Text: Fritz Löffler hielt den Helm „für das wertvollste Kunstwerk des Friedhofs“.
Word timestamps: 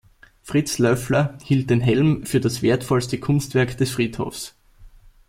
Fritz 0.41 0.79
Löffler 0.79 1.37
hielt 1.43 1.69
den 1.69 1.79
Helm 1.79 2.25
„für 2.25 2.39
das 2.39 2.63
wertvollste 2.63 3.19
Kunstwerk 3.19 3.77
des 3.77 3.91
Friedhofs“. 3.91 4.55